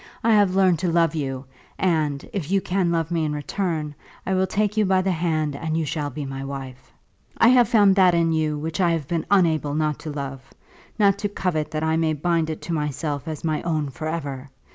[0.23, 1.45] I have learned to love you,
[1.77, 3.93] and if you can love me in return,
[4.25, 6.91] I will take you by the hand, and you shall be my wife.
[7.37, 10.41] I have found that in you which I have been unable not to love,
[10.97, 14.49] not to covet that I may bind it to myself as my own for ever.